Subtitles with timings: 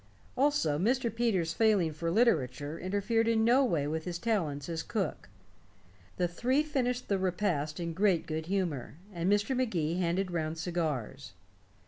[0.35, 1.13] Also, Mr.
[1.13, 5.29] Peters' failing for literature interfered in no way with his talents as cook.
[6.17, 9.55] The three finished the repast in great good humor, and Mr.
[9.55, 11.33] Magee handed round cigars.